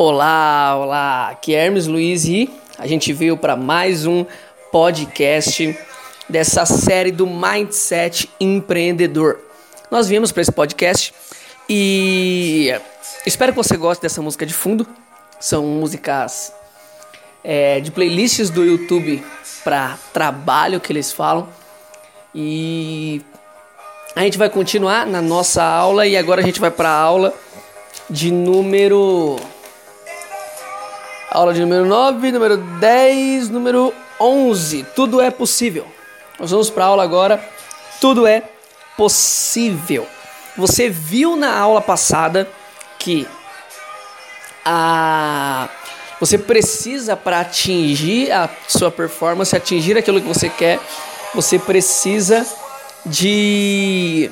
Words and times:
Olá, 0.00 0.76
olá, 0.76 1.28
aqui 1.30 1.56
é 1.56 1.66
Hermes 1.66 1.88
Luiz 1.88 2.24
e 2.24 2.48
a 2.78 2.86
gente 2.86 3.12
veio 3.12 3.36
para 3.36 3.56
mais 3.56 4.06
um 4.06 4.24
podcast 4.70 5.76
dessa 6.28 6.64
série 6.64 7.10
do 7.10 7.26
Mindset 7.26 8.30
Empreendedor. 8.38 9.40
Nós 9.90 10.06
viemos 10.06 10.30
para 10.30 10.42
esse 10.42 10.52
podcast 10.52 11.12
e 11.68 12.72
espero 13.26 13.50
que 13.50 13.56
você 13.56 13.76
goste 13.76 14.00
dessa 14.00 14.22
música 14.22 14.46
de 14.46 14.54
fundo. 14.54 14.86
São 15.40 15.66
músicas 15.66 16.52
é, 17.42 17.80
de 17.80 17.90
playlists 17.90 18.50
do 18.50 18.64
YouTube 18.64 19.20
para 19.64 19.98
trabalho 20.12 20.78
que 20.78 20.92
eles 20.92 21.10
falam. 21.10 21.48
E 22.32 23.20
a 24.14 24.20
gente 24.20 24.38
vai 24.38 24.48
continuar 24.48 25.04
na 25.08 25.20
nossa 25.20 25.64
aula 25.64 26.06
e 26.06 26.16
agora 26.16 26.40
a 26.40 26.44
gente 26.44 26.60
vai 26.60 26.70
para 26.70 26.88
a 26.88 27.00
aula 27.00 27.34
de 28.08 28.30
número 28.30 29.40
Aula 31.38 31.54
de 31.54 31.60
número 31.60 31.84
9, 31.84 32.32
número 32.32 32.56
10, 32.56 33.48
número 33.50 33.94
11. 34.18 34.84
Tudo 34.96 35.20
é 35.20 35.30
possível. 35.30 35.86
Nós 36.36 36.50
vamos 36.50 36.68
para 36.68 36.82
a 36.82 36.88
aula 36.88 37.04
agora. 37.04 37.40
Tudo 38.00 38.26
é 38.26 38.42
possível. 38.96 40.04
Você 40.56 40.88
viu 40.88 41.36
na 41.36 41.56
aula 41.56 41.80
passada 41.80 42.50
que 42.98 43.24
a 44.64 45.68
você 46.18 46.36
precisa 46.36 47.16
para 47.16 47.38
atingir 47.38 48.32
a 48.32 48.50
sua 48.66 48.90
performance, 48.90 49.54
atingir 49.54 49.96
aquilo 49.96 50.20
que 50.20 50.26
você 50.26 50.48
quer, 50.48 50.80
você 51.32 51.56
precisa 51.56 52.44
de 53.06 54.28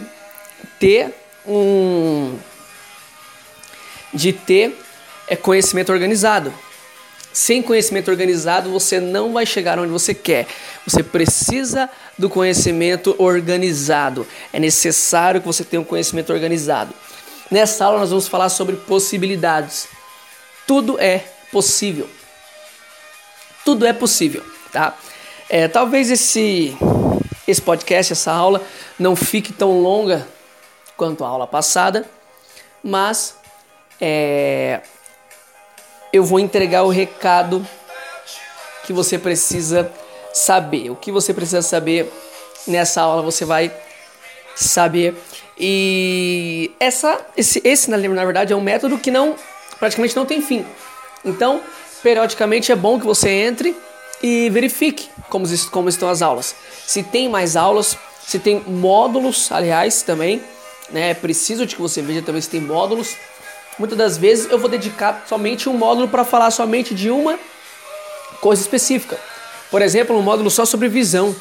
ter 0.81 1.15
um 1.47 2.37
de 4.13 4.33
ter 4.33 4.77
é 5.29 5.37
conhecimento 5.37 5.93
organizado. 5.93 6.53
Sem 7.37 7.61
conhecimento 7.61 8.11
organizado, 8.11 8.71
você 8.71 8.99
não 8.99 9.35
vai 9.35 9.45
chegar 9.45 9.79
onde 9.79 9.93
você 9.93 10.15
quer. 10.15 10.47
Você 10.87 11.03
precisa 11.03 11.87
do 12.17 12.31
conhecimento 12.31 13.15
organizado. 13.19 14.27
É 14.55 14.59
necessário 14.59 15.43
que 15.43 15.47
você 15.47 15.63
tenha 15.63 15.83
um 15.83 15.85
conhecimento 15.85 16.33
organizado. 16.33 16.95
Nessa 17.51 17.85
aula, 17.85 17.99
nós 17.99 18.09
vamos 18.09 18.27
falar 18.27 18.49
sobre 18.49 18.77
possibilidades. 18.77 19.87
Tudo 20.67 20.99
é 20.99 21.27
possível. 21.53 22.09
Tudo 23.67 23.85
é 23.85 23.93
possível, 23.93 24.43
tá? 24.73 24.97
É, 25.47 25.69
talvez 25.69 26.11
esse, 26.11 26.75
esse 27.47 27.61
podcast, 27.61 28.15
essa 28.15 28.33
aula, 28.33 28.63
não 28.99 29.15
fique 29.15 29.53
tão 29.53 29.83
longa 29.83 30.27
quanto 30.97 31.23
a 31.23 31.29
aula 31.29 31.47
passada, 31.47 32.09
mas 32.83 33.37
é, 34.01 34.81
eu 36.17 36.25
vou 36.25 36.41
entregar 36.41 36.83
o 36.83 36.89
recado 36.89 37.67
que 38.85 38.93
você 38.93 39.19
precisa 39.19 39.91
saber. 40.33 40.91
O 40.91 40.97
que 40.97 41.13
você 41.13 41.33
precisa 41.33 41.63
saber 41.63 42.11
nessa 42.67 43.03
aula 43.03 43.23
você 43.23 43.45
vai 43.45 43.73
saber. 44.55 45.15
E 45.59 46.71
essa, 46.81 47.21
esse, 47.37 47.61
esse 47.65 47.91
na, 47.91 47.97
verdade 47.97 48.53
é 48.53 48.57
um 48.57 48.61
método 48.61 48.99
que 48.99 49.11
não 49.11 49.35
praticamente 49.79 50.17
não 50.17 50.27
tem 50.27 50.41
fim. 50.41 50.65
Então, 51.25 51.61
periodicamente 52.03 52.73
é 52.73 52.77
bom 52.77 52.99
que 52.99 53.07
você 53.07 53.29
entre 53.29 53.77
e 54.23 54.49
verifique 54.51 55.09
como, 55.29 55.47
como 55.71 55.89
estão 55.89 56.09
as 56.09 56.23
aulas. 56.23 56.55
Se 56.87 57.03
tem 57.03 57.29
mais 57.29 57.57
aulas, 57.57 57.97
se 58.27 58.39
tem 58.39 58.63
módulos, 58.67 59.53
aliás, 59.53 60.03
também, 60.03 60.43
né? 60.91 61.11
É 61.11 61.15
preciso 61.15 61.67
de 61.67 61.75
que 61.75 61.83
você 61.83 62.01
veja 62.01 62.23
também 62.23 62.41
se 62.41 62.49
tem 62.49 62.61
módulos 62.61 63.17
Muitas 63.79 63.99
das 63.99 64.17
vezes 64.17 64.51
eu 64.51 64.59
vou 64.59 64.71
dedicar 64.71 65.25
somente 65.29 65.69
um 65.69 65.75
módulo 65.75 66.09
para 66.09 66.25
falar 66.25 66.51
somente 66.51 66.95
de 66.95 67.11
uma 67.11 67.39
coisa 68.41 68.63
específica. 68.63 69.19
Por 69.71 69.83
exemplo, 69.83 70.17
um 70.17 70.23
módulo 70.23 70.51
só 70.51 70.65
sobre 70.65 70.89
visão, 70.89 71.35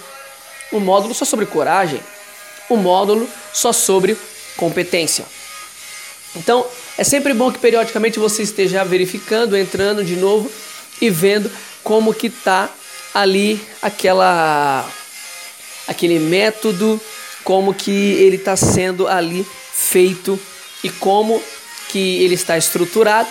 um 0.73 0.80
módulo 0.80 1.14
só 1.14 1.23
sobre 1.23 1.45
coragem, 1.45 2.02
um 2.70 2.76
módulo 2.76 3.30
só 3.54 3.71
sobre 3.71 4.17
competência. 4.58 5.26
Então, 6.36 6.65
é 6.98 7.04
sempre 7.04 7.33
bom 7.33 7.52
que 7.52 7.59
periodicamente 7.59 8.20
você 8.20 8.43
esteja 8.43 8.83
verificando, 8.83 9.55
entrando 9.55 10.04
de 10.04 10.15
novo 10.15 10.52
e 10.99 11.09
vendo 11.09 11.49
como 11.83 12.14
que 12.14 12.30
tá 12.30 12.70
ali 13.14 13.61
aquela 13.82 14.86
aquele 15.88 16.20
método, 16.20 16.99
como 17.43 17.73
que 17.73 17.92
ele 17.92 18.36
está 18.36 18.58
sendo 18.58 19.08
ali 19.08 19.45
feito 19.71 20.38
e 20.83 20.89
como 20.89 21.42
que 21.89 22.23
ele 22.23 22.35
está 22.35 22.57
estruturado 22.57 23.29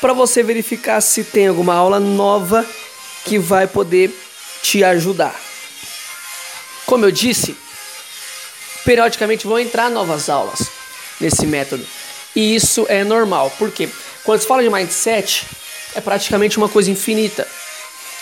para 0.00 0.12
você 0.12 0.42
verificar 0.42 1.00
se 1.00 1.24
tem 1.24 1.48
alguma 1.48 1.74
aula 1.74 1.98
nova 1.98 2.66
que 3.24 3.38
vai 3.38 3.66
poder 3.66 4.10
te 4.62 4.84
ajudar. 4.84 5.34
Como 6.84 7.04
eu 7.04 7.10
disse, 7.10 7.56
periodicamente 8.84 9.46
vão 9.46 9.58
entrar 9.58 9.90
novas 9.90 10.28
aulas 10.28 10.68
nesse 11.20 11.46
método. 11.46 11.84
E 12.34 12.54
isso 12.54 12.86
é 12.88 13.02
normal, 13.02 13.52
porque 13.58 13.88
quando 14.22 14.40
se 14.40 14.46
fala 14.46 14.62
de 14.62 14.70
mindset, 14.70 15.46
é 15.94 16.00
praticamente 16.00 16.58
uma 16.58 16.68
coisa 16.68 16.90
infinita. 16.90 17.48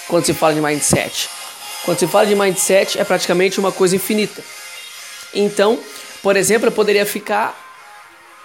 Quando 0.07 0.25
se 0.25 0.33
fala 0.33 0.55
de 0.55 0.61
mindset, 0.61 1.29
quando 1.85 1.99
se 1.99 2.07
fala 2.07 2.27
de 2.27 2.35
mindset, 2.35 2.99
é 2.99 3.05
praticamente 3.05 3.59
uma 3.59 3.73
coisa 3.73 3.97
infinita. 3.97 4.43
Então, 5.35 5.79
por 6.23 6.37
exemplo, 6.37 6.69
eu 6.69 6.73
poderia 6.73 7.05
ficar 7.05 7.64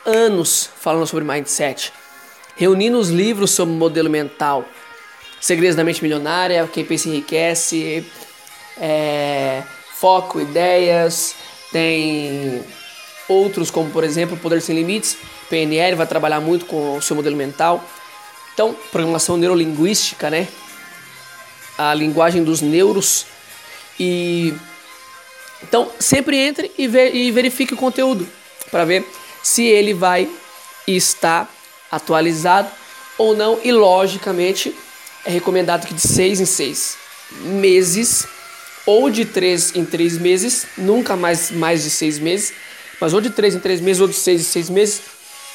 anos 0.06 0.70
falando 0.80 1.06
sobre 1.08 1.24
mindset, 1.24 1.94
reunindo 2.56 2.98
os 2.98 3.10
livros 3.10 3.52
sobre 3.52 3.74
modelo 3.74 4.10
mental, 4.10 4.66
Segredos 5.42 5.76
da 5.76 5.84
Mente 5.84 6.02
Milionária, 6.02 6.70
Quem 6.72 6.84
Pensa 6.84 7.08
Enriquece, 7.08 8.06
é, 8.78 9.64
Foco, 9.96 10.42
Ideias, 10.42 11.34
tem 11.72 12.64
outros 13.28 13.72
como, 13.72 13.90
por 13.92 14.04
exemplo, 14.04 14.36
Poder 14.36 14.62
Sem 14.62 14.76
Limites, 14.76 15.18
PNL 15.50 15.96
vai 15.96 16.08
trabalhar 16.08 16.40
muito 16.40 16.66
com 16.66 16.98
o 16.98 17.02
seu 17.02 17.16
modelo 17.16 17.36
mental. 17.36 17.84
Então, 18.54 18.76
programação 18.92 19.38
neurolinguística, 19.38 20.30
né? 20.30 20.48
A 21.78 21.94
linguagem 21.94 22.44
dos 22.44 22.62
neuros. 22.62 23.26
E 23.98 24.54
então, 25.64 25.90
sempre 26.00 26.38
entre 26.38 26.72
e, 26.78 26.88
ver, 26.88 27.14
e 27.16 27.32
verifique 27.32 27.74
o 27.74 27.78
conteúdo 27.78 28.28
para 28.72 28.86
ver 28.86 29.06
se 29.42 29.64
ele 29.64 29.94
vai 29.94 30.30
estar 30.88 31.50
atualizado 31.92 32.70
ou 33.18 33.36
não. 33.36 33.60
E 33.64 33.72
logicamente 33.72 34.76
é 35.26 35.32
recomendado 35.32 35.88
que 35.88 35.94
de 35.94 36.02
seis 36.02 36.40
em 36.40 36.46
seis 36.46 36.98
meses 37.42 38.26
ou 38.86 39.10
de 39.10 39.26
três 39.26 39.76
em 39.76 39.86
três 39.86 40.18
meses, 40.18 40.66
nunca 40.78 41.16
mais 41.16 41.52
mais 41.52 41.84
de 41.84 41.90
seis 41.90 42.18
meses, 42.18 42.54
mas 43.00 43.14
ou 43.14 43.22
de 43.22 43.30
três 43.30 43.54
em 43.54 43.60
três 43.60 43.80
meses 43.82 44.02
ou 44.02 44.08
de 44.08 44.16
seis 44.16 44.42
em 44.42 44.46
seis 44.46 44.70
meses, 44.70 45.02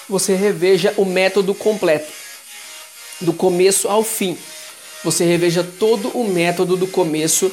você 0.09 0.35
reveja 0.35 0.95
o 0.97 1.05
método 1.05 1.55
completo, 1.55 2.13
do 3.21 3.33
começo 3.33 3.89
ao 3.89 4.05
fim. 4.05 4.37
Você 5.03 5.25
reveja 5.25 5.67
todo 5.79 6.09
o 6.09 6.29
método 6.29 6.77
do 6.77 6.87
começo 6.87 7.53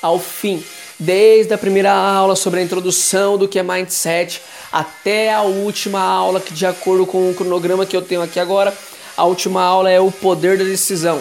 ao 0.00 0.18
fim 0.18 0.62
desde 1.02 1.52
a 1.52 1.58
primeira 1.58 1.92
aula 1.92 2.36
sobre 2.36 2.60
a 2.60 2.62
introdução 2.62 3.36
do 3.36 3.48
que 3.48 3.58
é 3.58 3.62
mindset 3.62 4.40
até 4.70 5.32
a 5.32 5.42
última 5.42 6.00
aula, 6.00 6.40
que 6.40 6.54
de 6.54 6.64
acordo 6.64 7.04
com 7.04 7.30
o 7.30 7.34
cronograma 7.34 7.84
que 7.84 7.96
eu 7.96 8.02
tenho 8.02 8.22
aqui 8.22 8.38
agora, 8.38 8.72
a 9.16 9.24
última 9.24 9.62
aula 9.62 9.90
é 9.90 10.00
o 10.00 10.12
poder 10.12 10.56
da 10.56 10.64
decisão. 10.64 11.20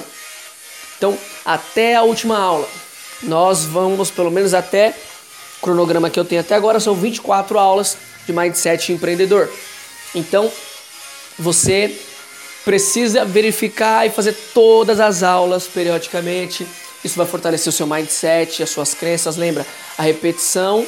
Então, 0.97 1.17
até 1.43 1.95
a 1.95 2.03
última 2.03 2.37
aula, 2.37 2.67
nós 3.23 3.65
vamos 3.65 4.11
pelo 4.11 4.29
menos 4.29 4.53
até 4.53 4.95
o 5.57 5.61
cronograma 5.61 6.09
que 6.09 6.19
eu 6.19 6.25
tenho 6.25 6.41
até 6.41 6.55
agora 6.55 6.79
são 6.79 6.93
24 6.93 7.57
aulas 7.57 7.97
de 8.25 8.33
mindset 8.33 8.93
empreendedor. 8.93 9.49
Então, 10.13 10.51
você 11.39 11.95
precisa 12.63 13.25
verificar 13.25 14.05
e 14.05 14.11
fazer 14.11 14.35
todas 14.53 14.99
as 14.99 15.23
aulas 15.23 15.65
periodicamente 15.65 16.67
isso 17.03 17.17
vai 17.17 17.25
fortalecer 17.25 17.69
o 17.69 17.75
seu 17.75 17.87
mindset, 17.87 18.61
as 18.61 18.69
suas 18.69 18.93
crenças. 18.93 19.35
Lembra, 19.35 19.65
a 19.97 20.03
repetição 20.03 20.85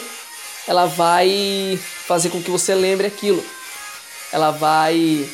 ela 0.68 0.86
vai 0.86 1.80
fazer 2.08 2.30
com 2.30 2.42
que 2.42 2.52
você 2.52 2.74
lembre 2.74 3.08
aquilo. 3.08 3.44
Ela 4.32 4.52
vai 4.52 5.28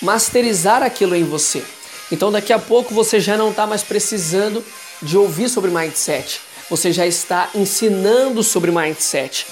masterizar 0.00 0.82
aquilo 0.82 1.14
em 1.14 1.24
você. 1.24 1.62
Então 2.10 2.30
daqui 2.30 2.52
a 2.52 2.58
pouco 2.58 2.94
você 2.94 3.18
já 3.18 3.36
não 3.36 3.50
está 3.50 3.66
mais 3.66 3.82
precisando 3.82 4.64
de 5.00 5.16
ouvir 5.16 5.48
sobre 5.48 5.70
mindset. 5.70 6.40
Você 6.68 6.92
já 6.92 7.06
está 7.06 7.50
ensinando 7.54 8.42
sobre 8.42 8.70
mindset. 8.70 9.46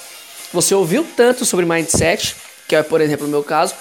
Você 0.52 0.74
ouviu 0.74 1.06
tanto 1.16 1.44
sobre 1.44 1.64
mindset, 1.64 2.36
que 2.68 2.76
é 2.76 2.82
por 2.82 3.00
exemplo 3.00 3.26
o 3.26 3.30
meu 3.30 3.42
caso, 3.42 3.74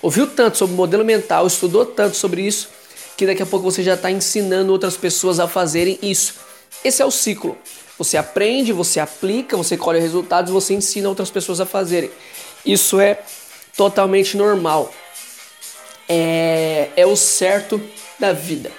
ouviu 0.00 0.26
tanto 0.26 0.56
sobre 0.56 0.74
modelo 0.74 1.04
mental, 1.04 1.46
estudou 1.46 1.84
tanto 1.84 2.16
sobre 2.16 2.42
isso, 2.42 2.68
que 3.16 3.26
daqui 3.26 3.42
a 3.42 3.46
pouco 3.46 3.70
você 3.70 3.82
já 3.82 3.94
está 3.94 4.10
ensinando 4.10 4.72
outras 4.72 4.96
pessoas 4.96 5.40
a 5.40 5.48
fazerem 5.48 5.98
isso. 6.02 6.34
Esse 6.84 7.02
é 7.02 7.04
o 7.04 7.10
ciclo. 7.10 7.56
Você 7.98 8.16
aprende, 8.16 8.72
você 8.72 9.00
aplica, 9.00 9.56
você 9.56 9.76
colhe 9.76 9.98
resultados, 9.98 10.52
você 10.52 10.74
ensina 10.74 11.08
outras 11.08 11.30
pessoas 11.30 11.60
a 11.60 11.66
fazerem. 11.66 12.10
Isso 12.64 13.00
é 13.00 13.20
totalmente 13.76 14.36
normal. 14.36 14.92
é, 16.08 16.88
é 16.96 17.06
o 17.06 17.16
certo 17.16 17.80
da 18.18 18.32
vida, 18.32 18.70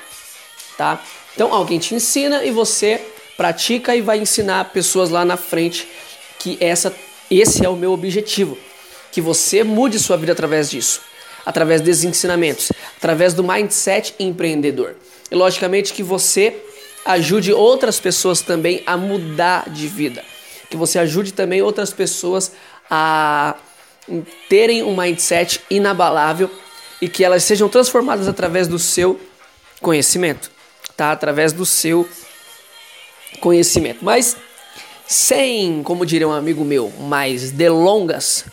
tá? 0.78 1.04
Então 1.36 1.54
alguém 1.54 1.78
te 1.78 1.94
ensina 1.94 2.44
e 2.44 2.52
você 2.52 3.02
pratica 3.36 3.96
e 3.96 4.02
vai 4.02 4.20
ensinar 4.20 4.72
pessoas 4.72 5.10
lá 5.10 5.24
na 5.24 5.38
frente 5.38 5.88
que 6.40 6.58
essa, 6.60 6.94
esse 7.30 7.66
é 7.66 7.70
o 7.70 7.76
meu 7.76 7.92
objetivo, 7.92 8.58
que 9.12 9.22
você 9.22 9.64
mude 9.64 10.00
sua 10.00 10.18
vida 10.18 10.32
através 10.32 10.70
disso, 10.70 11.02
através 11.48 11.80
desses 11.80 12.04
ensinamentos, 12.04 12.74
através 12.98 13.34
do 13.34 13.42
mindset 13.42 14.14
empreendedor. 14.20 14.96
E 15.32 15.36
logicamente 15.36 15.94
que 15.94 16.04
você 16.04 16.62
ajude 17.06 17.54
outras 17.54 18.02
pessoas 18.02 18.42
também 18.42 18.84
a 18.86 18.98
mudar 18.98 19.70
de 19.70 19.88
vida, 19.88 20.26
que 20.70 20.76
você 20.76 21.00
ajude 21.00 21.32
também 21.32 21.62
outras 21.62 21.94
pessoas 21.94 22.52
a 22.92 23.56
terem 24.50 24.84
um 24.84 24.94
mindset 24.94 25.62
inabalável 25.70 26.52
e 27.02 27.08
que 27.08 27.24
elas 27.24 27.46
sejam 27.46 27.70
transformadas 27.70 28.28
através 28.28 28.68
do 28.68 28.78
seu 28.78 29.18
conhecimento, 29.80 30.52
tá? 30.98 31.14
Através 31.14 31.54
do 31.54 31.66
seu 31.66 32.10
conhecimento. 33.40 34.04
Mas 34.04 34.36
sem, 35.08 35.82
como 35.82 36.06
diria 36.06 36.28
um 36.28 36.34
amigo 36.34 36.66
meu, 36.66 36.92
mais 37.00 37.52
delongas, 37.52 38.44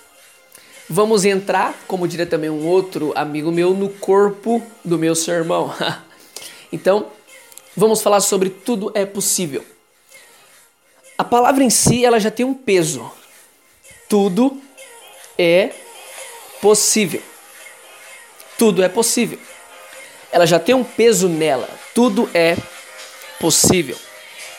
vamos 0.88 1.24
entrar, 1.24 1.74
como 1.86 2.08
diria 2.08 2.26
também 2.26 2.50
um 2.50 2.66
outro 2.66 3.12
amigo 3.14 3.50
meu, 3.50 3.74
no 3.74 3.88
corpo 3.88 4.62
do 4.84 4.98
meu 4.98 5.14
sermão. 5.14 5.74
então, 6.72 7.06
vamos 7.76 8.02
falar 8.02 8.20
sobre 8.20 8.50
tudo 8.50 8.90
é 8.94 9.04
possível. 9.04 9.64
A 11.16 11.24
palavra 11.24 11.62
em 11.62 11.70
si, 11.70 12.04
ela 12.04 12.18
já 12.18 12.30
tem 12.30 12.44
um 12.44 12.54
peso. 12.54 13.10
Tudo 14.08 14.60
é 15.38 15.70
possível. 16.60 17.22
Tudo 18.58 18.82
é 18.82 18.88
possível. 18.88 19.38
Ela 20.32 20.46
já 20.46 20.58
tem 20.58 20.74
um 20.74 20.84
peso 20.84 21.28
nela. 21.28 21.68
Tudo 21.94 22.28
é 22.34 22.56
possível. 23.38 23.96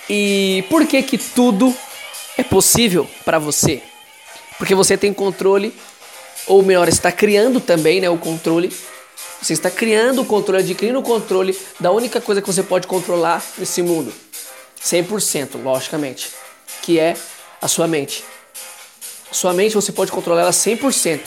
E 0.09 0.63
por 0.69 0.85
que 0.85 1.01
que 1.03 1.17
tudo 1.17 1.75
é 2.37 2.43
possível 2.43 3.09
para 3.25 3.39
você? 3.39 3.81
Porque 4.57 4.75
você 4.75 4.97
tem 4.97 5.13
controle, 5.13 5.73
ou 6.47 6.63
melhor, 6.63 6.87
está 6.87 7.11
criando 7.11 7.59
também, 7.59 7.99
né, 7.99 8.09
o 8.09 8.17
controle. 8.17 8.75
Você 9.41 9.53
está 9.53 9.69
criando 9.69 10.21
o 10.21 10.25
controle, 10.25 10.63
adquirindo 10.63 10.99
o 10.99 11.03
controle 11.03 11.57
da 11.79 11.91
única 11.91 12.21
coisa 12.21 12.41
que 12.41 12.47
você 12.47 12.63
pode 12.63 12.87
controlar 12.87 13.43
nesse 13.57 13.81
mundo. 13.81 14.13
100%, 14.81 15.61
logicamente, 15.63 16.29
que 16.81 16.99
é 16.99 17.15
a 17.61 17.67
sua 17.67 17.87
mente. 17.87 18.23
Sua 19.31 19.53
mente 19.53 19.75
você 19.75 19.91
pode 19.91 20.11
controlar 20.11 20.41
ela 20.41 20.51
100%. 20.51 21.19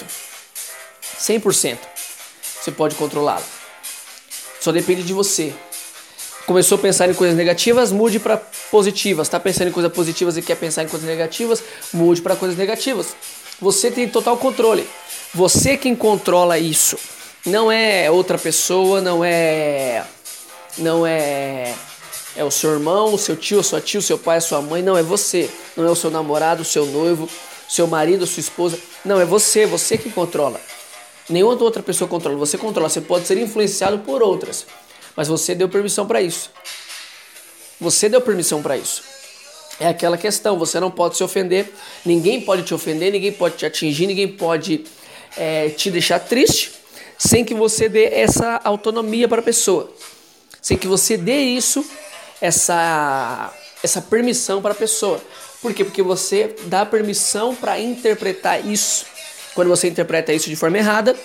100%. 1.21 1.79
Você 2.61 2.71
pode 2.71 2.95
controlá-la. 2.95 3.43
Só 4.61 4.73
depende 4.73 5.03
de 5.03 5.13
você. 5.13 5.53
Começou 6.47 6.79
a 6.79 6.81
pensar 6.81 7.09
em 7.11 7.15
coisas 7.15 7.37
negativas, 7.37 7.93
mude 7.93 8.19
para 8.19 8.37
positivas. 8.71 9.27
Está 9.27 9.39
pensando 9.39 9.69
em 9.69 9.73
coisas 9.73 9.93
positivas 9.93 10.37
e 10.37 10.43
quer 10.43 10.57
pensar 10.57 10.83
em 10.83 10.89
coisas 10.89 11.07
negativas, 11.07 11.63
mude 11.93 12.23
para 12.23 12.35
coisas 12.37 12.57
negativas. 12.57 13.15
Você 13.61 13.91
tem 13.91 14.09
total 14.09 14.37
controle. 14.37 14.89
Você 15.35 15.77
quem 15.77 15.95
controla 15.95 16.59
isso. 16.59 16.99
Não 17.47 17.71
é 17.71 18.11
outra 18.11 18.37
pessoa, 18.37 19.01
não 19.01 19.25
é 19.25 20.05
não 20.77 21.07
é 21.07 21.75
é 22.37 22.45
o 22.45 22.51
seu 22.51 22.73
irmão, 22.73 23.15
o 23.15 23.19
seu 23.19 23.37
tio, 23.37 23.61
a 23.61 23.63
sua 23.63 23.81
tia, 23.81 23.99
o 23.99 24.03
seu 24.03 24.19
pai, 24.19 24.39
a 24.39 24.41
sua 24.41 24.63
mãe, 24.63 24.83
não 24.83 24.97
é 24.97 25.03
você. 25.03 25.51
Não 25.77 25.87
é 25.87 25.91
o 25.91 25.97
seu 25.97 26.11
namorado, 26.11 26.63
o 26.63 26.65
seu 26.65 26.87
noivo, 26.87 27.29
seu 27.69 27.87
marido, 27.87 28.25
a 28.25 28.27
sua 28.27 28.41
esposa. 28.41 28.79
Não, 29.05 29.21
é 29.21 29.25
você, 29.25 29.67
você 29.67 29.99
que 29.99 30.11
controla. 30.11 30.61
Nenhuma 31.29 31.61
outra 31.63 31.83
pessoa 31.83 32.09
controla, 32.09 32.37
você 32.37 32.57
controla. 32.57 32.89
Você 32.89 33.01
pode 33.01 33.27
ser 33.27 33.39
influenciado 33.39 33.99
por 34.01 34.23
outras 34.23 34.65
mas 35.19 35.27
você 35.27 35.53
deu 35.53 35.69
permissão 35.69 36.07
para 36.07 36.23
isso. 36.23 36.49
Você 37.81 38.09
deu 38.09 38.21
permissão 38.21 38.63
para 38.63 38.77
isso. 38.77 39.03
É 39.81 39.89
aquela 39.89 40.17
questão, 40.17 40.57
você 40.57 40.79
não 40.79 40.93
pode 40.93 41.17
se 41.17 41.25
ofender, 41.25 41.73
ninguém 42.05 42.41
pode 42.43 42.63
te 42.63 42.73
ofender, 42.73 43.11
ninguém 43.11 43.33
pode 43.33 43.57
te 43.57 43.67
atingir, 43.67 44.07
ninguém 44.07 44.29
pode 44.29 44.85
é, 45.39 45.71
te 45.71 45.91
deixar 45.91 46.19
triste 46.19 46.73
sem 47.17 47.45
que 47.45 47.55
você 47.55 47.89
dê 47.89 48.07
essa 48.07 48.61
autonomia 48.63 49.27
para 49.27 49.41
a 49.41 49.45
pessoa, 49.45 49.93
sem 50.61 50.77
que 50.77 50.87
você 50.87 51.17
dê 51.17 51.41
isso, 51.41 51.85
essa, 52.41 53.53
essa 53.83 54.01
permissão 54.03 54.61
para 54.63 54.73
a 54.73 54.77
pessoa. 54.77 55.21
Por 55.61 55.75
quê? 55.75 55.85
Porque 55.85 56.03
você 56.03 56.55
dá 56.67 56.87
permissão 56.87 57.55
para 57.55 57.81
interpretar 57.81 58.65
isso. 58.65 59.07
Quando 59.55 59.69
você 59.69 59.89
interpreta 59.89 60.33
isso 60.33 60.49
de 60.49 60.55
forma 60.55 60.79
errada, 60.79 61.17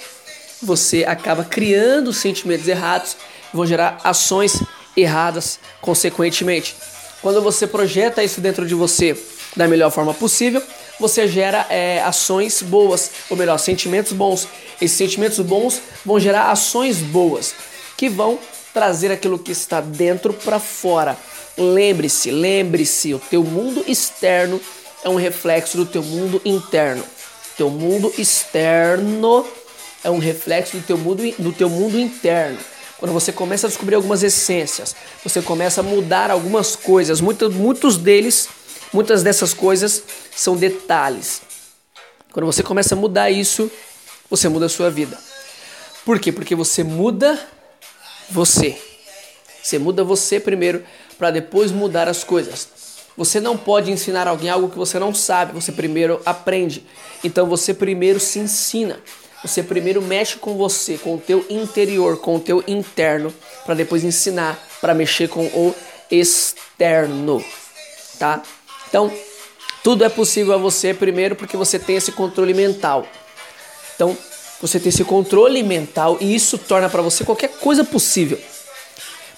você 0.62 1.04
acaba 1.04 1.44
criando 1.44 2.12
sentimentos 2.12 2.68
errados 2.68 3.16
vão 3.54 3.66
gerar 3.66 4.00
ações 4.04 4.62
erradas 4.98 5.60
consequentemente. 5.80 6.76
Quando 7.22 7.42
você 7.42 7.68
projeta 7.68 8.24
isso 8.24 8.42
dentro 8.42 8.66
de 8.66 8.74
você 8.74 9.16
da 9.56 9.68
melhor 9.68 9.92
forma 9.92 10.14
possível, 10.14 10.62
você 11.00 11.28
gera 11.28 11.66
é, 11.70 12.02
ações 12.04 12.62
boas, 12.62 13.12
ou 13.30 13.38
melhor, 13.38 13.58
sentimentos 13.58 14.14
bons. 14.14 14.48
Esses 14.80 14.98
sentimentos 14.98 15.40
bons 15.40 15.82
vão 16.06 16.20
gerar 16.20 16.52
ações 16.52 16.98
boas, 16.98 17.54
que 17.98 18.10
vão 18.10 18.40
trazer 18.74 19.12
aquilo 19.12 19.40
que 19.40 19.52
está 19.52 19.82
dentro 19.82 20.34
para 20.34 20.60
fora. 20.60 21.18
Lembre-se, 21.58 22.32
lembre-se, 22.32 23.14
o 23.14 23.20
teu 23.20 23.44
mundo 23.44 23.84
externo 23.88 24.60
é 25.04 25.10
um 25.10 25.16
reflexo 25.16 25.78
do 25.78 25.86
teu 25.86 26.02
mundo 26.02 26.42
interno. 26.44 27.04
Teu 27.56 27.70
mundo 27.70 28.12
externo 28.18 29.46
é 30.04 30.10
um 30.10 30.18
reflexo 30.18 30.78
do 30.78 30.84
teu 30.84 30.98
mundo, 30.98 31.24
do 31.38 31.52
teu 31.52 31.70
mundo 31.70 32.00
interno. 32.00 32.58
Quando 32.98 33.12
você 33.12 33.32
começa 33.32 33.68
a 33.68 33.70
descobrir 33.70 33.96
algumas 33.96 34.24
essências, 34.24 34.96
você 35.24 35.42
começa 35.42 35.82
a 35.82 35.84
mudar 35.84 36.32
algumas 36.32 36.76
coisas, 36.76 37.20
muitos, 37.20 37.54
muitos 37.54 37.98
deles, 37.98 38.48
muitas 38.94 39.24
dessas 39.24 39.54
coisas 39.54 40.04
são 40.36 40.56
detalhes. 40.56 41.42
Quando 42.32 42.46
você 42.46 42.64
começa 42.64 42.96
a 42.96 42.98
mudar 42.98 43.30
isso, 43.30 43.70
você 44.30 44.48
muda 44.48 44.68
a 44.68 44.70
sua 44.70 44.90
vida. 44.90 45.18
Por 46.06 46.20
quê? 46.20 46.32
Porque 46.32 46.56
você 46.56 46.84
muda 46.84 47.40
você. 48.30 48.78
Você 49.62 49.80
muda 49.80 50.04
você 50.04 50.40
primeiro 50.40 50.84
para 51.18 51.32
depois 51.32 51.72
mudar 51.72 52.08
as 52.08 52.24
coisas. 52.24 52.68
Você 53.16 53.40
não 53.40 53.58
pode 53.58 53.92
ensinar 53.92 54.28
alguém 54.28 54.50
algo 54.50 54.70
que 54.70 54.78
você 54.78 54.98
não 54.98 55.14
sabe, 55.14 55.54
você 55.54 55.72
primeiro 55.72 56.22
aprende. 56.26 56.86
Então 57.24 57.46
você 57.46 57.74
primeiro 57.74 58.20
se 58.20 58.40
ensina. 58.40 59.00
Você 59.44 59.62
primeiro 59.62 60.02
mexe 60.02 60.38
com 60.38 60.56
você, 60.58 60.98
com 60.98 61.16
o 61.16 61.20
teu 61.20 61.46
interior, 61.50 62.18
com 62.18 62.38
o 62.38 62.40
teu 62.40 62.64
interno, 62.66 63.34
para 63.66 63.76
depois 63.76 64.04
ensinar 64.04 64.58
para 64.80 64.94
mexer 64.94 65.28
com 65.28 65.46
o 65.48 65.76
externo, 66.10 67.44
tá? 68.18 68.42
Então, 68.94 69.12
tudo 69.84 70.04
é 70.06 70.10
possível 70.10 70.54
a 70.54 70.58
você 70.58 70.94
primeiro 70.94 71.36
porque 71.36 71.58
você 71.58 71.80
tem 71.80 71.96
esse 71.96 72.12
controle 72.12 72.54
mental. 72.54 73.08
Então, 73.96 74.16
você 74.62 74.80
tem 74.80 74.90
esse 74.90 75.04
controle 75.04 75.64
mental 75.64 76.20
e 76.22 76.36
isso 76.36 76.60
torna 76.60 76.88
para 76.88 77.02
você 77.02 77.24
qualquer 77.24 77.50
coisa 77.58 77.84
possível. 77.84 78.40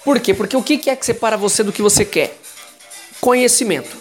Por 0.04 0.20
quê? 0.20 0.34
Porque 0.34 0.58
o 0.58 0.62
que 0.62 0.90
é 0.90 0.94
que 0.94 1.06
separa 1.06 1.38
você 1.38 1.64
do 1.64 1.72
que 1.72 1.80
você 1.80 2.04
quer? 2.04 2.36
Conhecimento. 3.18 3.96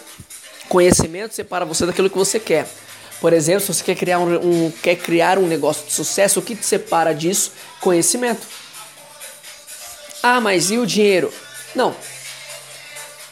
Conhecimento 0.67 1.33
separa 1.33 1.63
você 1.63 1.85
daquilo 1.85 2.09
que 2.09 2.17
você 2.17 2.37
quer. 2.37 2.67
Por 3.21 3.31
exemplo, 3.31 3.61
se 3.61 3.73
você 3.73 3.83
quer 3.85 3.95
criar 3.95 4.19
um, 4.19 4.65
um, 4.65 4.71
quer 4.83 4.97
criar 4.97 5.37
um 5.39 5.47
negócio 5.47 5.85
de 5.85 5.93
sucesso, 5.93 6.41
o 6.41 6.43
que 6.43 6.53
te 6.53 6.65
separa 6.65 7.13
disso? 7.13 7.53
Conhecimento. 7.79 8.45
Ah, 10.21 10.41
mas 10.41 10.69
e 10.69 10.77
o 10.77 10.85
dinheiro? 10.85 11.31
Não. 11.73 11.95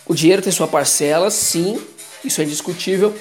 O 0.06 0.16
dinheiro 0.16 0.42
tem 0.42 0.54
sua 0.54 0.70
parcela, 0.70 1.30
sim, 1.30 1.86
isso 2.24 2.42
é 2.42 2.44
indiscutível, 2.44 3.16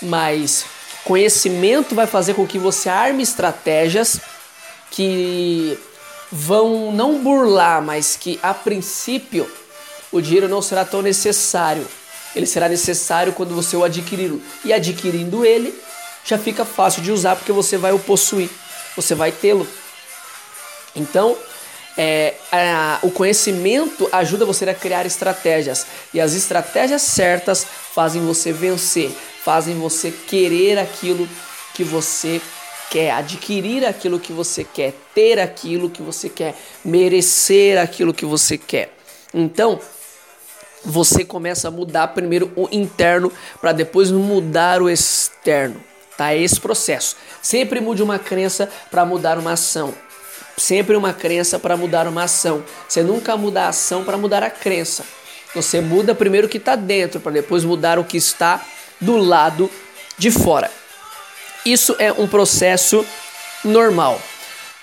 mas 0.00 0.64
conhecimento 1.04 1.94
vai 1.94 2.06
fazer 2.06 2.34
com 2.34 2.46
que 2.46 2.58
você 2.58 2.88
arme 2.88 3.22
estratégias 3.22 4.20
que 4.90 5.78
vão 6.30 6.92
não 6.92 7.22
burlar, 7.22 7.82
mas 7.82 8.16
que 8.16 8.38
a 8.42 8.54
princípio 8.54 9.50
o 10.10 10.20
dinheiro 10.20 10.48
não 10.48 10.62
será 10.62 10.84
tão 10.84 11.02
necessário 11.02 11.86
ele 12.34 12.46
será 12.46 12.68
necessário 12.68 13.32
quando 13.32 13.54
você 13.54 13.76
o 13.76 13.84
adquirir. 13.84 14.32
E 14.64 14.72
adquirindo 14.72 15.44
ele, 15.44 15.78
já 16.24 16.38
fica 16.38 16.64
fácil 16.64 17.02
de 17.02 17.12
usar 17.12 17.36
porque 17.36 17.52
você 17.52 17.76
vai 17.76 17.92
o 17.92 17.98
possuir, 17.98 18.50
você 18.96 19.14
vai 19.14 19.30
tê-lo. 19.30 19.66
Então, 20.94 21.36
é, 21.96 22.34
a, 22.50 22.98
o 23.02 23.10
conhecimento 23.10 24.08
ajuda 24.12 24.44
você 24.44 24.68
a 24.68 24.74
criar 24.74 25.04
estratégias 25.06 25.86
e 26.12 26.20
as 26.20 26.34
estratégias 26.34 27.02
certas 27.02 27.64
fazem 27.64 28.24
você 28.24 28.52
vencer, 28.52 29.10
fazem 29.44 29.78
você 29.78 30.10
querer 30.10 30.78
aquilo 30.78 31.28
que 31.74 31.84
você 31.84 32.40
quer, 32.90 33.12
adquirir 33.12 33.84
aquilo 33.86 34.20
que 34.20 34.32
você 34.32 34.64
quer, 34.64 34.94
ter 35.14 35.38
aquilo 35.38 35.90
que 35.90 36.02
você 36.02 36.28
quer, 36.28 36.54
merecer 36.84 37.78
aquilo 37.78 38.12
que 38.12 38.26
você 38.26 38.58
quer. 38.58 38.94
Então, 39.32 39.80
você 40.84 41.24
começa 41.24 41.68
a 41.68 41.70
mudar 41.70 42.08
primeiro 42.08 42.52
o 42.56 42.68
interno 42.70 43.32
para 43.60 43.72
depois 43.72 44.10
mudar 44.10 44.82
o 44.82 44.90
externo. 44.90 45.82
Tá? 46.16 46.34
É 46.34 46.38
esse 46.38 46.60
processo. 46.60 47.16
Sempre 47.40 47.80
mude 47.80 48.02
uma 48.02 48.18
crença 48.18 48.68
para 48.90 49.04
mudar 49.04 49.38
uma 49.38 49.52
ação. 49.52 49.94
Sempre 50.56 50.96
uma 50.96 51.12
crença 51.12 51.58
para 51.58 51.76
mudar 51.76 52.06
uma 52.06 52.24
ação. 52.24 52.64
Você 52.88 53.02
nunca 53.02 53.36
muda 53.36 53.64
a 53.64 53.68
ação 53.68 54.04
para 54.04 54.16
mudar 54.16 54.42
a 54.42 54.50
crença. 54.50 55.04
Você 55.54 55.80
muda 55.80 56.14
primeiro 56.14 56.46
o 56.46 56.50
que 56.50 56.58
está 56.58 56.76
dentro, 56.76 57.20
para 57.20 57.32
depois 57.32 57.64
mudar 57.64 57.98
o 57.98 58.04
que 58.04 58.16
está 58.16 58.64
do 59.00 59.16
lado 59.16 59.70
de 60.16 60.30
fora. 60.30 60.70
Isso 61.64 61.94
é 61.98 62.12
um 62.12 62.26
processo 62.26 63.04
normal. 63.64 64.20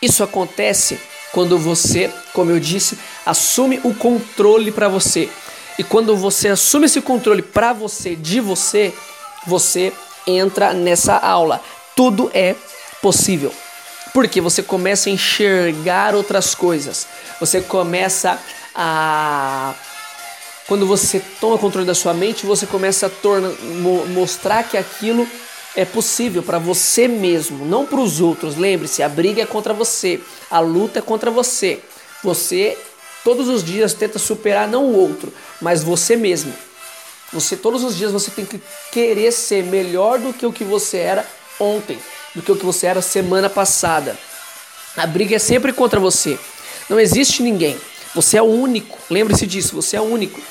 Isso 0.01 0.23
acontece 0.23 0.99
quando 1.31 1.57
você, 1.57 2.11
como 2.33 2.51
eu 2.51 2.59
disse, 2.59 2.97
assume 3.25 3.79
o 3.83 3.93
controle 3.93 4.71
para 4.71 4.87
você. 4.87 5.29
E 5.77 5.83
quando 5.83 6.15
você 6.15 6.49
assume 6.49 6.85
esse 6.85 7.01
controle 7.01 7.41
para 7.41 7.73
você, 7.73 8.15
de 8.15 8.39
você, 8.39 8.93
você 9.47 9.93
entra 10.27 10.73
nessa 10.73 11.17
aula. 11.17 11.61
Tudo 11.95 12.29
é 12.33 12.55
possível. 13.01 13.53
Porque 14.13 14.41
você 14.41 14.63
começa 14.63 15.09
a 15.09 15.11
enxergar 15.11 16.15
outras 16.15 16.55
coisas. 16.55 17.07
Você 17.39 17.61
começa 17.61 18.39
a 18.75 19.73
quando 20.69 20.85
você 20.85 21.19
toma 21.41 21.57
controle 21.57 21.87
da 21.87 21.95
sua 21.95 22.13
mente, 22.13 22.45
você 22.45 22.67
começa 22.67 23.07
a 23.07 23.09
torna, 23.09 23.49
mo 23.49 24.05
mostrar 24.05 24.61
que 24.61 24.77
aquilo 24.77 25.27
é 25.75 25.83
possível 25.83 26.43
para 26.43 26.59
você 26.59 27.07
mesmo, 27.07 27.65
não 27.65 27.87
para 27.87 27.99
os 27.99 28.21
outros. 28.21 28.55
Lembre-se, 28.55 29.01
a 29.01 29.09
briga 29.09 29.41
é 29.41 29.47
contra 29.47 29.73
você, 29.73 30.19
a 30.49 30.59
luta 30.59 30.99
é 30.99 31.01
contra 31.01 31.31
você. 31.31 31.79
Você 32.23 32.77
todos 33.23 33.47
os 33.47 33.63
dias 33.63 33.95
tenta 33.95 34.19
superar 34.19 34.67
não 34.67 34.85
o 34.85 34.95
outro, 34.95 35.33
mas 35.59 35.81
você 35.81 36.15
mesmo. 36.15 36.53
Você 37.33 37.57
todos 37.57 37.83
os 37.83 37.97
dias 37.97 38.11
você 38.11 38.29
tem 38.29 38.45
que 38.45 38.61
querer 38.91 39.31
ser 39.31 39.63
melhor 39.63 40.19
do 40.19 40.31
que 40.33 40.45
o 40.45 40.53
que 40.53 40.63
você 40.63 40.97
era 40.97 41.25
ontem, 41.59 41.97
do 42.35 42.41
que 42.41 42.51
o 42.51 42.55
que 42.55 42.65
você 42.65 42.87
era 42.87 43.01
semana 43.01 43.49
passada. 43.49 44.17
A 44.95 45.05
briga 45.05 45.35
é 45.35 45.39
sempre 45.39 45.73
contra 45.73 45.99
você. 45.99 46.37
Não 46.89 46.99
existe 46.99 47.41
ninguém. 47.43 47.77
Você 48.15 48.37
é 48.37 48.41
o 48.41 48.45
único. 48.45 48.97
Lembre-se 49.09 49.45
disso, 49.45 49.75
você 49.75 49.97
é 49.97 50.01
o 50.01 50.05
único. 50.05 50.41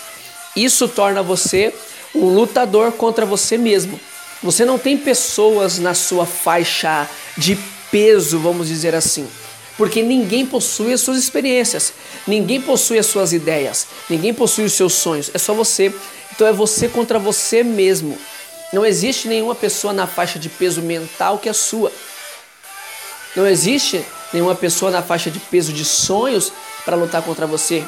Isso 0.55 0.89
torna 0.89 1.23
você 1.23 1.75
um 2.15 2.27
lutador 2.27 2.93
contra 2.93 3.27
você 3.27 3.59
mesmo. 3.59 3.99
Você 4.43 4.65
não 4.65 4.79
tem 4.79 4.97
pessoas 4.97 5.79
na 5.79 5.95
sua 5.95 6.25
faixa 6.25 7.09
de 7.37 7.59
peso, 7.91 8.39
vamos 8.39 8.69
dizer 8.69 8.95
assim. 8.95 9.29
Porque 9.77 10.03
ninguém 10.03 10.45
possui 10.45 10.93
as 10.93 11.01
suas 11.01 11.19
experiências, 11.19 11.93
ninguém 12.27 12.61
possui 12.61 12.99
as 12.99 13.07
suas 13.07 13.33
ideias, 13.33 13.87
ninguém 14.11 14.35
possui 14.35 14.65
os 14.65 14.73
seus 14.73 14.95
sonhos, 14.95 15.31
é 15.33 15.39
só 15.39 15.55
você. 15.55 15.95
Então 16.33 16.47
é 16.47 16.53
você 16.53 16.89
contra 16.89 17.19
você 17.19 17.63
mesmo. 17.63 18.19
Não 18.73 18.85
existe 18.85 19.29
nenhuma 19.29 19.55
pessoa 19.55 19.93
na 19.93 20.07
faixa 20.07 20.39
de 20.39 20.49
peso 20.49 20.83
mental 20.83 21.39
que 21.39 21.49
a 21.49 21.55
sua. 21.55 21.91
Não 23.35 23.47
existe 23.47 24.05
nenhuma 24.33 24.55
pessoa 24.55 24.91
na 24.91 25.03
faixa 25.03 25.31
de 25.31 25.39
peso 25.39 25.73
de 25.73 25.85
sonhos 25.85 26.53
para 26.85 26.97
lutar 26.97 27.23
contra 27.23 27.47
você. 27.47 27.85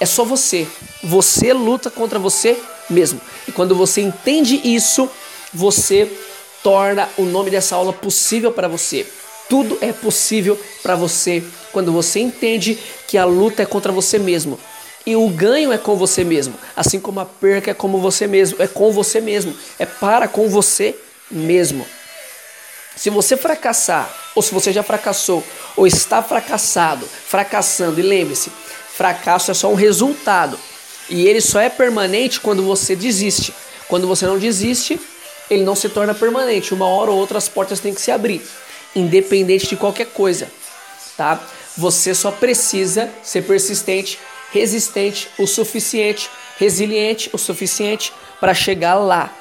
É 0.00 0.06
só 0.06 0.24
você. 0.24 0.66
Você 1.02 1.52
luta 1.52 1.90
contra 1.90 2.18
você 2.18 2.58
mesmo. 2.88 3.20
E 3.46 3.52
quando 3.52 3.74
você 3.74 4.00
entende 4.00 4.60
isso, 4.64 5.10
você 5.52 6.10
torna 6.62 7.08
o 7.16 7.22
nome 7.22 7.50
dessa 7.50 7.76
aula 7.76 7.92
possível 7.92 8.52
para 8.52 8.68
você. 8.68 9.06
Tudo 9.48 9.78
é 9.80 9.92
possível 9.92 10.58
para 10.82 10.96
você 10.96 11.42
quando 11.70 11.92
você 11.92 12.20
entende 12.20 12.78
que 13.06 13.18
a 13.18 13.24
luta 13.24 13.62
é 13.62 13.66
contra 13.66 13.92
você 13.92 14.18
mesmo. 14.18 14.58
E 15.06 15.14
o 15.14 15.28
ganho 15.28 15.72
é 15.72 15.78
com 15.78 15.96
você 15.96 16.24
mesmo, 16.24 16.54
assim 16.74 16.98
como 16.98 17.20
a 17.20 17.24
perca 17.24 17.70
é 17.70 17.74
como 17.74 17.98
você 18.00 18.26
mesmo, 18.26 18.60
é 18.60 18.66
com 18.66 18.90
você 18.90 19.20
mesmo, 19.20 19.56
é 19.78 19.86
para 19.86 20.26
com 20.26 20.48
você 20.48 20.96
mesmo. 21.30 21.86
Se 22.96 23.08
você 23.08 23.36
fracassar, 23.36 24.12
ou 24.34 24.42
se 24.42 24.52
você 24.52 24.72
já 24.72 24.82
fracassou, 24.82 25.44
ou 25.76 25.86
está 25.86 26.22
fracassado, 26.22 27.06
fracassando, 27.06 28.00
e 28.00 28.02
lembre-se, 28.02 28.50
Fracasso 28.96 29.50
é 29.50 29.54
só 29.54 29.70
um 29.70 29.74
resultado. 29.74 30.58
E 31.10 31.28
ele 31.28 31.42
só 31.42 31.60
é 31.60 31.68
permanente 31.68 32.40
quando 32.40 32.62
você 32.62 32.96
desiste. 32.96 33.52
Quando 33.88 34.08
você 34.08 34.24
não 34.24 34.38
desiste, 34.38 34.98
ele 35.50 35.64
não 35.64 35.74
se 35.74 35.90
torna 35.90 36.14
permanente. 36.14 36.72
Uma 36.72 36.86
hora 36.86 37.10
ou 37.10 37.18
outra 37.18 37.36
as 37.36 37.46
portas 37.46 37.78
têm 37.78 37.92
que 37.92 38.00
se 38.00 38.10
abrir, 38.10 38.40
independente 38.94 39.68
de 39.68 39.76
qualquer 39.76 40.06
coisa, 40.06 40.48
tá? 41.14 41.38
Você 41.76 42.14
só 42.14 42.30
precisa 42.30 43.10
ser 43.22 43.42
persistente, 43.42 44.18
resistente 44.52 45.28
o 45.38 45.46
suficiente, 45.46 46.30
resiliente 46.58 47.30
o 47.32 47.38
suficiente 47.38 48.12
para 48.40 48.54
chegar 48.54 48.94
lá 48.94 49.32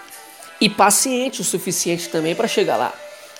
e 0.59 0.69
paciente 0.69 1.41
o 1.41 1.43
suficiente 1.43 2.09
também 2.09 2.35
para 2.35 2.47
chegar 2.47 2.77
lá. 2.77 2.93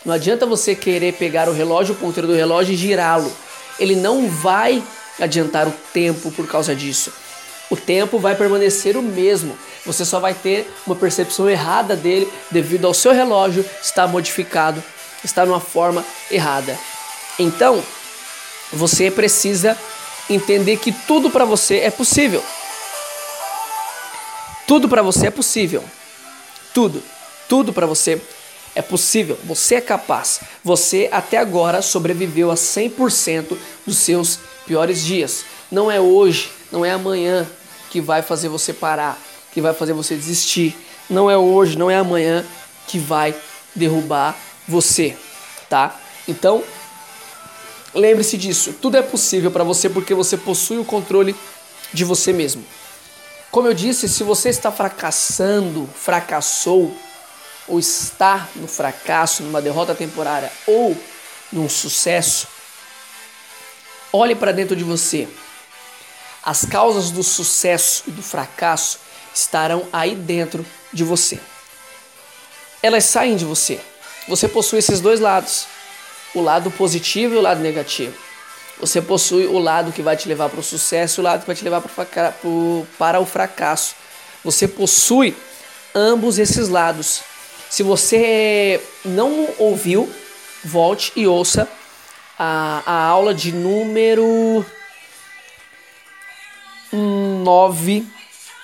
Não 0.05 0.13
adianta 0.13 0.45
você 0.45 0.75
querer 0.75 1.13
pegar 1.13 1.49
o 1.49 1.53
relógio, 1.53 1.95
o 1.95 1.97
ponteiro 1.97 2.27
do 2.27 2.35
relógio 2.35 2.73
e 2.73 2.77
girá-lo. 2.77 3.31
Ele 3.79 3.95
não 3.95 4.29
vai 4.29 4.83
adiantar 5.19 5.67
o 5.67 5.73
tempo 5.91 6.31
por 6.31 6.47
causa 6.47 6.75
disso. 6.75 7.11
O 7.69 7.75
tempo 7.75 8.19
vai 8.19 8.35
permanecer 8.35 8.95
o 8.95 9.01
mesmo. 9.01 9.57
Você 9.85 10.05
só 10.05 10.19
vai 10.19 10.33
ter 10.33 10.71
uma 10.85 10.95
percepção 10.95 11.49
errada 11.49 11.95
dele 11.95 12.31
devido 12.51 12.85
ao 12.85 12.93
seu 12.93 13.11
relógio 13.11 13.65
estar 13.81 14.07
modificado, 14.07 14.83
está 15.23 15.45
numa 15.45 15.59
forma 15.59 16.05
errada. 16.29 16.77
Então, 17.39 17.83
você 18.71 19.09
precisa 19.09 19.77
entender 20.29 20.77
que 20.77 20.91
tudo 20.91 21.29
para 21.29 21.45
você 21.45 21.79
é 21.79 21.91
possível. 21.91 22.43
Tudo 24.67 24.89
para 24.89 25.01
você 25.01 25.27
é 25.27 25.31
possível. 25.31 25.83
Tudo, 26.73 27.01
tudo 27.47 27.71
para 27.71 27.85
você 27.85 28.21
é 28.73 28.81
possível. 28.81 29.37
Você 29.45 29.75
é 29.75 29.81
capaz. 29.81 30.41
Você 30.63 31.07
até 31.11 31.37
agora 31.37 31.81
sobreviveu 31.81 32.51
a 32.51 32.55
100% 32.55 33.57
dos 33.85 33.97
seus 33.97 34.39
piores 34.65 35.03
dias. 35.03 35.45
Não 35.71 35.91
é 35.91 35.99
hoje, 35.99 36.51
não 36.71 36.83
é 36.83 36.91
amanhã 36.91 37.47
que 37.89 38.01
vai 38.01 38.21
fazer 38.21 38.49
você 38.49 38.73
parar, 38.73 39.17
que 39.51 39.61
vai 39.61 39.73
fazer 39.73 39.93
você 39.93 40.15
desistir. 40.15 40.75
Não 41.09 41.29
é 41.29 41.37
hoje, 41.37 41.77
não 41.77 41.89
é 41.89 41.95
amanhã 41.97 42.43
que 42.87 42.99
vai 42.99 43.35
derrubar 43.73 44.35
você, 44.67 45.15
tá? 45.69 45.99
Então, 46.27 46.63
lembre-se 47.95 48.37
disso. 48.37 48.73
Tudo 48.81 48.97
é 48.97 49.01
possível 49.01 49.49
para 49.49 49.63
você 49.63 49.89
porque 49.89 50.13
você 50.13 50.37
possui 50.37 50.77
o 50.77 50.85
controle 50.85 51.35
de 51.93 52.03
você 52.03 52.31
mesmo. 52.31 52.63
Como 53.49 53.67
eu 53.67 53.73
disse, 53.73 54.07
se 54.09 54.23
você 54.23 54.49
está 54.49 54.71
fracassando, 54.71 55.89
fracassou, 55.95 56.95
ou 57.67 57.79
está 57.79 58.47
no 58.55 58.67
fracasso, 58.67 59.41
numa 59.41 59.61
derrota 59.61 59.95
temporária 59.95 60.51
ou 60.67 60.95
num 61.51 61.67
sucesso, 61.67 62.47
Olhe 64.17 64.33
para 64.33 64.53
dentro 64.53 64.77
de 64.77 64.83
você. 64.85 65.27
As 66.41 66.63
causas 66.63 67.11
do 67.11 67.21
sucesso 67.21 68.03
e 68.07 68.11
do 68.11 68.23
fracasso 68.23 68.97
estarão 69.33 69.85
aí 69.91 70.15
dentro 70.15 70.65
de 70.93 71.03
você. 71.03 71.37
Elas 72.81 73.03
saem 73.03 73.35
de 73.35 73.43
você. 73.43 73.77
Você 74.25 74.47
possui 74.47 74.79
esses 74.79 75.01
dois 75.01 75.19
lados: 75.19 75.67
o 76.35 76.41
lado 76.41 76.69
positivo 76.69 77.33
e 77.33 77.37
o 77.37 77.41
lado 77.41 77.61
negativo. 77.61 78.13
Você 78.79 79.01
possui 79.01 79.45
o 79.47 79.57
lado 79.57 79.93
que 79.93 80.01
vai 80.01 80.17
te 80.17 80.27
levar 80.27 80.49
para 80.49 80.59
o 80.59 80.63
sucesso 80.63 81.19
e 81.19 81.21
o 81.21 81.23
lado 81.23 81.41
que 81.41 81.47
vai 81.47 81.55
te 81.55 81.63
levar 81.63 81.81
para 82.97 83.19
o 83.19 83.25
fracasso. 83.25 83.95
Você 84.43 84.67
possui 84.67 85.35
ambos 85.93 86.37
esses 86.37 86.67
lados. 86.67 87.21
Se 87.69 87.81
você 87.81 88.81
não 89.05 89.47
ouviu, 89.57 90.13
volte 90.63 91.13
e 91.15 91.25
ouça 91.25 91.67
a, 92.37 92.83
a 92.85 93.05
aula 93.05 93.33
de 93.33 93.53
número 93.53 94.65
9. 96.91 98.05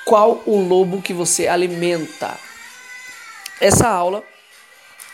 Qual 0.04 0.44
o 0.46 0.60
lobo 0.60 1.01
que 1.01 1.13
você 1.13 1.48
alimenta? 1.48 2.38
Essa 3.62 3.88
aula 3.88 4.24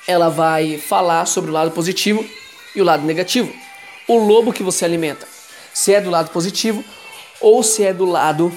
ela 0.07 0.29
vai 0.29 0.77
falar 0.79 1.25
sobre 1.27 1.51
o 1.51 1.53
lado 1.53 1.71
positivo 1.71 2.25
e 2.75 2.81
o 2.81 2.85
lado 2.85 3.05
negativo. 3.05 3.53
O 4.07 4.17
lobo 4.17 4.53
que 4.53 4.63
você 4.63 4.85
alimenta, 4.85 5.27
se 5.73 5.93
é 5.93 6.01
do 6.01 6.09
lado 6.09 6.29
positivo 6.31 6.83
ou 7.41 7.61
se 7.61 7.83
é 7.83 7.93
do 7.93 8.05
lado 8.05 8.51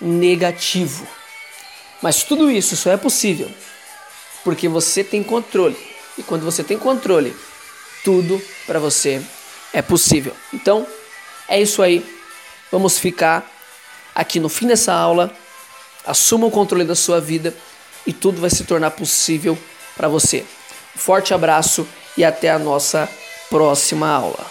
negativo. 0.00 1.06
Mas 2.00 2.22
tudo 2.22 2.50
isso 2.50 2.76
só 2.76 2.90
é 2.90 2.96
possível 2.96 3.50
porque 4.44 4.68
você 4.68 5.02
tem 5.02 5.22
controle. 5.22 5.76
E 6.18 6.22
quando 6.22 6.44
você 6.44 6.62
tem 6.62 6.78
controle, 6.78 7.34
tudo 8.04 8.40
para 8.66 8.78
você 8.78 9.22
é 9.72 9.80
possível. 9.80 10.34
Então, 10.52 10.86
é 11.48 11.60
isso 11.60 11.82
aí. 11.82 12.04
Vamos 12.70 12.98
ficar 12.98 13.50
aqui 14.14 14.38
no 14.40 14.48
fim 14.48 14.66
dessa 14.66 14.92
aula. 14.92 15.34
Assuma 16.04 16.46
o 16.46 16.50
controle 16.50 16.84
da 16.84 16.94
sua 16.94 17.20
vida 17.20 17.54
e 18.06 18.12
tudo 18.12 18.40
vai 18.40 18.50
se 18.50 18.64
tornar 18.64 18.90
possível 18.90 19.56
para 19.96 20.08
você. 20.08 20.44
Forte 20.94 21.32
abraço 21.32 21.86
e 22.16 22.24
até 22.24 22.50
a 22.50 22.58
nossa 22.58 23.08
próxima 23.52 24.08
aula. 24.08 24.46